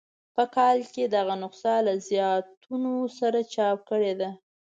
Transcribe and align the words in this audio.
په 0.35 0.43
کال 0.55 0.77
کې 0.93 1.03
دغه 1.15 1.35
نسخه 1.43 1.75
له 1.85 1.93
زیاتونو 2.09 2.93
سره 3.19 3.39
چاپ 3.53 3.77
کړې 3.89 4.13
ده. 4.19 4.29